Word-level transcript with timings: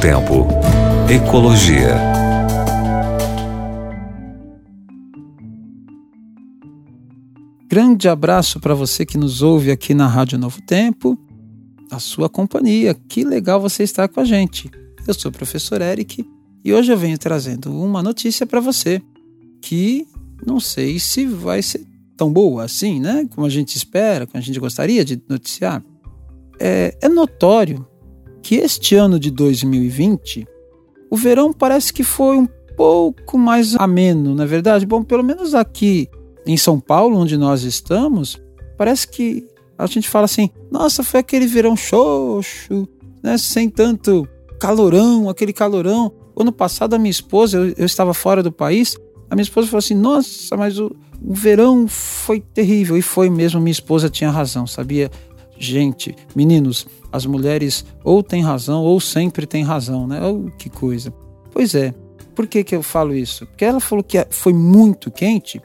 Tempo. 0.00 0.46
Ecologia. 1.10 1.94
Grande 7.68 8.08
abraço 8.08 8.58
para 8.60 8.72
você 8.72 9.04
que 9.04 9.18
nos 9.18 9.42
ouve 9.42 9.70
aqui 9.70 9.92
na 9.92 10.06
Rádio 10.06 10.38
Novo 10.38 10.62
Tempo, 10.62 11.18
a 11.90 11.98
sua 11.98 12.30
companhia. 12.30 12.94
Que 12.94 13.24
legal 13.24 13.60
você 13.60 13.82
estar 13.82 14.08
com 14.08 14.20
a 14.20 14.24
gente. 14.24 14.70
Eu 15.06 15.12
sou 15.12 15.30
o 15.30 15.34
professor 15.34 15.82
Eric 15.82 16.24
e 16.64 16.72
hoje 16.72 16.90
eu 16.90 16.96
venho 16.96 17.18
trazendo 17.18 17.70
uma 17.70 18.02
notícia 18.02 18.46
para 18.46 18.58
você 18.58 19.02
que 19.60 20.06
não 20.46 20.58
sei 20.58 20.98
se 20.98 21.26
vai 21.26 21.60
ser 21.60 21.86
tão 22.16 22.32
boa 22.32 22.64
assim, 22.64 22.98
né? 22.98 23.28
Como 23.34 23.46
a 23.46 23.50
gente 23.50 23.76
espera, 23.76 24.26
como 24.26 24.38
a 24.38 24.44
gente 24.44 24.58
gostaria 24.58 25.04
de 25.04 25.22
noticiar. 25.28 25.84
É, 26.58 26.96
é 27.02 27.08
notório 27.08 27.86
que 28.42 28.56
este 28.56 28.94
ano 28.94 29.18
de 29.18 29.30
2020, 29.30 30.46
o 31.10 31.16
verão 31.16 31.52
parece 31.52 31.92
que 31.92 32.02
foi 32.02 32.36
um 32.36 32.48
pouco 32.76 33.36
mais 33.36 33.76
ameno, 33.76 34.34
na 34.34 34.44
é 34.44 34.46
verdade. 34.46 34.86
Bom, 34.86 35.02
pelo 35.02 35.22
menos 35.22 35.54
aqui 35.54 36.08
em 36.46 36.56
São 36.56 36.80
Paulo, 36.80 37.18
onde 37.18 37.36
nós 37.36 37.62
estamos, 37.62 38.40
parece 38.78 39.06
que 39.06 39.46
a 39.76 39.86
gente 39.86 40.08
fala 40.08 40.24
assim: 40.24 40.50
nossa, 40.70 41.02
foi 41.02 41.20
aquele 41.20 41.46
verão 41.46 41.76
xoxo, 41.76 42.88
né? 43.22 43.36
Sem 43.36 43.68
tanto 43.68 44.26
calorão, 44.58 45.28
aquele 45.28 45.52
calorão. 45.52 46.12
Ano 46.36 46.52
passado, 46.52 46.94
a 46.94 46.98
minha 46.98 47.10
esposa, 47.10 47.58
eu, 47.58 47.74
eu 47.76 47.86
estava 47.86 48.14
fora 48.14 48.42
do 48.42 48.50
país, 48.50 48.96
a 49.28 49.34
minha 49.34 49.42
esposa 49.42 49.68
falou 49.68 49.78
assim: 49.78 49.94
nossa, 49.94 50.56
mas 50.56 50.78
o, 50.78 50.94
o 51.22 51.34
verão 51.34 51.86
foi 51.86 52.40
terrível. 52.40 52.96
E 52.96 53.02
foi 53.02 53.28
mesmo, 53.30 53.60
minha 53.60 53.72
esposa 53.72 54.08
tinha 54.08 54.30
razão, 54.30 54.66
sabia? 54.66 55.10
Gente, 55.62 56.16
meninos, 56.34 56.86
as 57.12 57.26
mulheres 57.26 57.84
ou 58.02 58.22
têm 58.22 58.42
razão 58.42 58.82
ou 58.82 58.98
sempre 58.98 59.46
têm 59.46 59.62
razão, 59.62 60.06
né? 60.06 60.18
Oh, 60.26 60.50
que 60.56 60.70
coisa. 60.70 61.12
Pois 61.52 61.74
é. 61.74 61.94
Por 62.34 62.46
que, 62.46 62.64
que 62.64 62.74
eu 62.74 62.82
falo 62.82 63.14
isso? 63.14 63.46
Porque 63.46 63.66
ela 63.66 63.78
falou 63.78 64.02
que 64.02 64.26
foi 64.30 64.54
muito 64.54 65.10
quente 65.10 65.60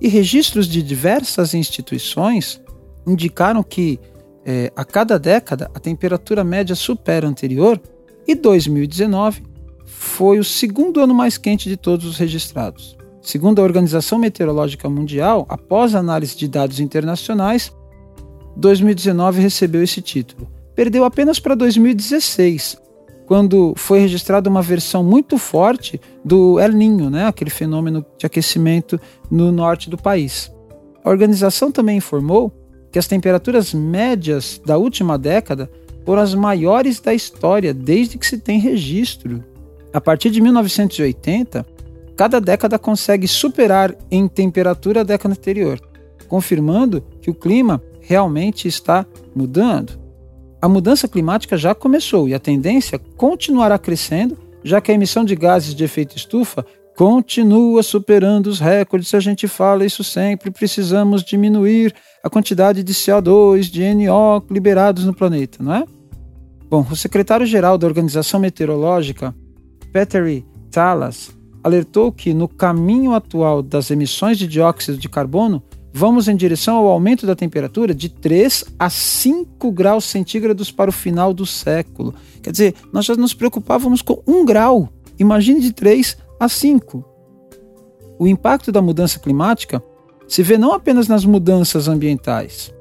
e 0.00 0.08
registros 0.08 0.66
de 0.66 0.82
diversas 0.82 1.52
instituições 1.52 2.58
indicaram 3.06 3.62
que 3.62 4.00
é, 4.46 4.72
a 4.74 4.82
cada 4.82 5.18
década 5.18 5.70
a 5.74 5.78
temperatura 5.78 6.42
média 6.42 6.74
supera 6.74 7.26
a 7.26 7.30
anterior 7.30 7.78
e 8.26 8.34
2019 8.34 9.42
foi 9.84 10.38
o 10.38 10.44
segundo 10.44 11.00
ano 11.00 11.14
mais 11.14 11.36
quente 11.36 11.68
de 11.68 11.76
todos 11.76 12.06
os 12.06 12.16
registrados. 12.16 12.96
Segundo 13.20 13.60
a 13.60 13.62
Organização 13.62 14.18
Meteorológica 14.18 14.88
Mundial, 14.88 15.44
após 15.50 15.94
análise 15.94 16.34
de 16.34 16.48
dados 16.48 16.80
internacionais, 16.80 17.70
2019 18.64 19.42
recebeu 19.42 19.82
esse 19.82 20.00
título. 20.00 20.48
Perdeu 20.74 21.04
apenas 21.04 21.38
para 21.38 21.54
2016, 21.54 22.80
quando 23.26 23.74
foi 23.76 23.98
registrada 23.98 24.48
uma 24.48 24.62
versão 24.62 25.04
muito 25.04 25.36
forte 25.36 26.00
do 26.24 26.58
El 26.58 26.72
Niño, 26.72 27.10
né, 27.10 27.26
aquele 27.26 27.50
fenômeno 27.50 28.04
de 28.16 28.24
aquecimento 28.24 28.98
no 29.30 29.52
norte 29.52 29.90
do 29.90 29.98
país. 29.98 30.50
A 31.04 31.10
organização 31.10 31.70
também 31.70 31.98
informou 31.98 32.50
que 32.90 32.98
as 32.98 33.06
temperaturas 33.06 33.74
médias 33.74 34.58
da 34.64 34.78
última 34.78 35.18
década 35.18 35.70
foram 36.06 36.22
as 36.22 36.34
maiores 36.34 37.00
da 37.00 37.12
história 37.12 37.74
desde 37.74 38.16
que 38.16 38.26
se 38.26 38.38
tem 38.38 38.58
registro. 38.58 39.44
A 39.92 40.00
partir 40.00 40.30
de 40.30 40.40
1980, 40.40 41.66
cada 42.16 42.40
década 42.40 42.78
consegue 42.78 43.28
superar 43.28 43.94
em 44.10 44.26
temperatura 44.26 45.02
a 45.02 45.04
década 45.04 45.34
anterior, 45.34 45.78
confirmando 46.28 47.04
que 47.20 47.28
o 47.28 47.34
clima 47.34 47.82
realmente 48.06 48.68
está 48.68 49.06
mudando. 49.34 49.98
A 50.60 50.68
mudança 50.68 51.06
climática 51.06 51.56
já 51.56 51.74
começou 51.74 52.28
e 52.28 52.34
a 52.34 52.38
tendência 52.38 52.98
continuará 52.98 53.78
crescendo, 53.78 54.38
já 54.62 54.80
que 54.80 54.90
a 54.90 54.94
emissão 54.94 55.24
de 55.24 55.34
gases 55.34 55.74
de 55.74 55.84
efeito 55.84 56.16
estufa 56.16 56.64
continua 56.96 57.82
superando 57.82 58.46
os 58.46 58.60
recordes. 58.60 59.12
A 59.14 59.20
gente 59.20 59.46
fala 59.48 59.84
isso 59.84 60.02
sempre. 60.02 60.50
Precisamos 60.50 61.22
diminuir 61.22 61.94
a 62.22 62.30
quantidade 62.30 62.82
de 62.82 62.94
CO2, 62.94 63.62
de 63.62 63.82
NO 63.94 64.42
liberados 64.50 65.04
no 65.04 65.12
planeta, 65.12 65.62
não 65.62 65.74
é? 65.74 65.84
Bom, 66.70 66.86
o 66.90 66.96
secretário-geral 66.96 67.76
da 67.76 67.86
Organização 67.86 68.40
Meteorológica, 68.40 69.34
Peter 69.92 70.42
Talas, 70.70 71.30
alertou 71.62 72.10
que, 72.10 72.34
no 72.34 72.48
caminho 72.48 73.14
atual 73.14 73.62
das 73.62 73.90
emissões 73.90 74.38
de 74.38 74.46
dióxido 74.46 74.98
de 74.98 75.08
carbono, 75.08 75.62
vamos 75.96 76.26
em 76.26 76.34
direção 76.34 76.76
ao 76.76 76.88
aumento 76.88 77.24
da 77.24 77.36
temperatura 77.36 77.94
de 77.94 78.08
3 78.08 78.64
a 78.76 78.90
5 78.90 79.70
graus 79.70 80.04
centígrados 80.04 80.72
para 80.72 80.90
o 80.90 80.92
final 80.92 81.32
do 81.32 81.46
século. 81.46 82.12
Quer 82.42 82.50
dizer, 82.50 82.74
nós 82.92 83.04
já 83.04 83.14
nos 83.14 83.32
preocupávamos 83.32 84.02
com 84.02 84.20
1 84.26 84.44
grau, 84.44 84.88
imagine 85.20 85.60
de 85.60 85.72
3 85.72 86.16
a 86.40 86.48
5. 86.48 87.04
O 88.18 88.26
impacto 88.26 88.72
da 88.72 88.82
mudança 88.82 89.20
climática 89.20 89.80
se 90.26 90.42
vê 90.42 90.58
não 90.58 90.72
apenas 90.72 91.06
nas 91.06 91.24
mudanças 91.24 91.86
ambientais. 91.86 92.74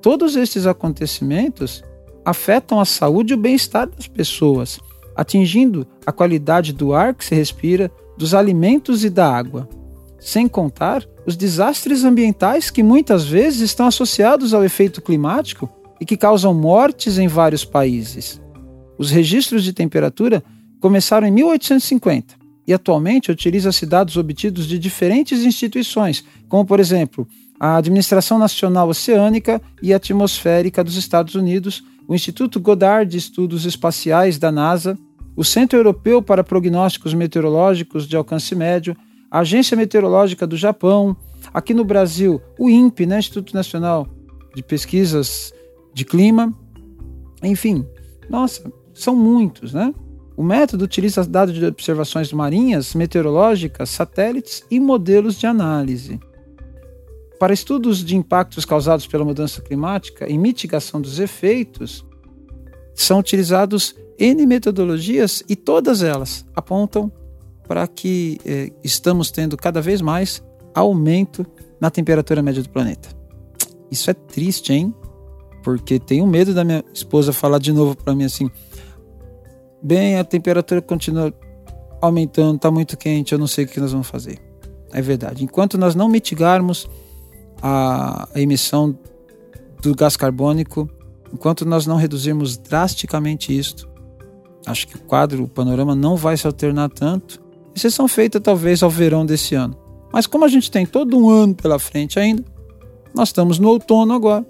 Todos 0.00 0.34
estes 0.34 0.66
acontecimentos 0.66 1.84
afetam 2.24 2.80
a 2.80 2.86
saúde 2.86 3.34
e 3.34 3.36
o 3.36 3.38
bem-estar 3.38 3.90
das 3.90 4.08
pessoas, 4.08 4.80
atingindo 5.14 5.86
a 6.06 6.12
qualidade 6.12 6.72
do 6.72 6.94
ar 6.94 7.14
que 7.14 7.24
se 7.26 7.34
respira, 7.34 7.90
dos 8.16 8.32
alimentos 8.32 9.04
e 9.04 9.10
da 9.10 9.30
água. 9.30 9.68
Sem 10.24 10.48
contar 10.48 11.06
os 11.26 11.36
desastres 11.36 12.02
ambientais 12.02 12.70
que 12.70 12.82
muitas 12.82 13.26
vezes 13.26 13.60
estão 13.60 13.86
associados 13.86 14.54
ao 14.54 14.64
efeito 14.64 15.02
climático 15.02 15.68
e 16.00 16.06
que 16.06 16.16
causam 16.16 16.54
mortes 16.54 17.18
em 17.18 17.28
vários 17.28 17.62
países. 17.62 18.40
Os 18.96 19.10
registros 19.10 19.62
de 19.62 19.74
temperatura 19.74 20.42
começaram 20.80 21.26
em 21.26 21.30
1850 21.30 22.36
e 22.66 22.72
atualmente 22.72 23.30
utilizam-se 23.30 23.84
dados 23.84 24.16
obtidos 24.16 24.66
de 24.66 24.78
diferentes 24.78 25.44
instituições, 25.44 26.24
como 26.48 26.64
por 26.64 26.80
exemplo 26.80 27.28
a 27.60 27.76
Administração 27.76 28.38
Nacional 28.38 28.88
Oceânica 28.88 29.60
e 29.82 29.92
Atmosférica 29.92 30.82
dos 30.82 30.96
Estados 30.96 31.34
Unidos, 31.34 31.84
o 32.08 32.14
Instituto 32.14 32.58
Goddard 32.58 33.10
de 33.10 33.18
Estudos 33.18 33.66
Espaciais 33.66 34.38
da 34.38 34.50
NASA, 34.50 34.98
o 35.36 35.44
Centro 35.44 35.78
Europeu 35.78 36.22
para 36.22 36.42
Prognósticos 36.42 37.12
Meteorológicos 37.12 38.08
de 38.08 38.16
Alcance 38.16 38.54
Médio, 38.54 38.96
a 39.34 39.40
Agência 39.40 39.76
Meteorológica 39.76 40.46
do 40.46 40.56
Japão, 40.56 41.16
aqui 41.52 41.74
no 41.74 41.84
Brasil, 41.84 42.40
o 42.56 42.70
INPE, 42.70 43.04
né, 43.04 43.18
Instituto 43.18 43.52
Nacional 43.52 44.06
de 44.54 44.62
Pesquisas 44.62 45.52
de 45.92 46.04
Clima, 46.04 46.56
enfim, 47.42 47.84
nossa, 48.30 48.72
são 48.92 49.16
muitos, 49.16 49.74
né? 49.74 49.92
O 50.36 50.42
método 50.44 50.84
utiliza 50.84 51.24
dados 51.24 51.52
de 51.52 51.66
observações 51.66 52.32
marinhas, 52.32 52.94
meteorológicas, 52.94 53.90
satélites 53.90 54.62
e 54.70 54.78
modelos 54.78 55.36
de 55.36 55.48
análise. 55.48 56.20
Para 57.36 57.52
estudos 57.52 58.04
de 58.04 58.16
impactos 58.16 58.64
causados 58.64 59.04
pela 59.04 59.24
mudança 59.24 59.60
climática 59.60 60.30
e 60.30 60.38
mitigação 60.38 61.00
dos 61.00 61.18
efeitos, 61.18 62.06
são 62.94 63.18
utilizados 63.18 63.96
N 64.16 64.46
metodologias 64.46 65.42
e 65.48 65.56
todas 65.56 66.04
elas 66.04 66.46
apontam 66.54 67.10
para 67.66 67.86
que 67.86 68.38
eh, 68.44 68.72
estamos 68.82 69.30
tendo 69.30 69.56
cada 69.56 69.80
vez 69.80 70.00
mais 70.00 70.42
aumento 70.74 71.46
na 71.80 71.90
temperatura 71.90 72.42
média 72.42 72.62
do 72.62 72.68
planeta. 72.68 73.08
Isso 73.90 74.10
é 74.10 74.14
triste, 74.14 74.72
hein? 74.72 74.94
Porque 75.62 75.98
tenho 75.98 76.26
medo 76.26 76.52
da 76.52 76.64
minha 76.64 76.84
esposa 76.92 77.32
falar 77.32 77.58
de 77.58 77.72
novo 77.72 77.96
para 77.96 78.14
mim 78.14 78.24
assim: 78.24 78.50
bem, 79.82 80.18
a 80.18 80.24
temperatura 80.24 80.82
continua 80.82 81.32
aumentando, 82.00 82.56
está 82.56 82.70
muito 82.70 82.96
quente, 82.96 83.32
eu 83.32 83.38
não 83.38 83.46
sei 83.46 83.64
o 83.64 83.68
que 83.68 83.80
nós 83.80 83.92
vamos 83.92 84.08
fazer. 84.08 84.38
É 84.92 85.00
verdade. 85.02 85.42
Enquanto 85.42 85.76
nós 85.76 85.94
não 85.94 86.08
mitigarmos 86.08 86.88
a 87.62 88.28
emissão 88.34 88.96
do 89.82 89.94
gás 89.94 90.16
carbônico, 90.16 90.88
enquanto 91.32 91.64
nós 91.64 91.86
não 91.86 91.96
reduzirmos 91.96 92.56
drasticamente 92.56 93.56
isto, 93.56 93.88
acho 94.66 94.86
que 94.86 94.96
o 94.96 95.00
quadro, 95.00 95.44
o 95.44 95.48
panorama 95.48 95.94
não 95.94 96.16
vai 96.16 96.36
se 96.36 96.46
alternar 96.46 96.90
tanto. 96.90 97.42
Exceção 97.74 98.06
feita 98.06 98.40
talvez 98.40 98.82
ao 98.82 98.90
verão 98.90 99.26
desse 99.26 99.54
ano. 99.54 99.76
Mas 100.12 100.26
como 100.26 100.44
a 100.44 100.48
gente 100.48 100.70
tem 100.70 100.86
todo 100.86 101.18
um 101.18 101.28
ano 101.28 101.54
pela 101.54 101.78
frente 101.78 102.18
ainda, 102.18 102.44
nós 103.14 103.28
estamos 103.28 103.58
no 103.58 103.68
outono 103.68 104.14
agora. 104.14 104.46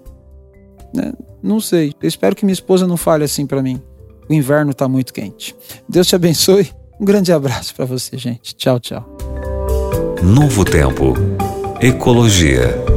Né? 0.93 1.11
Não 1.41 1.59
sei. 1.59 1.93
Eu 2.01 2.07
espero 2.07 2.35
que 2.35 2.45
minha 2.45 2.53
esposa 2.53 2.87
não 2.87 2.97
fale 2.97 3.23
assim 3.23 3.45
para 3.45 3.61
mim. 3.61 3.81
O 4.29 4.33
inverno 4.33 4.71
está 4.71 4.87
muito 4.87 5.13
quente. 5.13 5.55
Deus 5.87 6.07
te 6.07 6.15
abençoe. 6.15 6.69
Um 6.99 7.05
grande 7.05 7.31
abraço 7.31 7.75
para 7.75 7.85
você, 7.85 8.17
gente. 8.17 8.55
Tchau, 8.55 8.79
tchau. 8.79 9.05
Novo 10.23 10.63
Tempo. 10.63 11.13
Ecologia. 11.81 12.94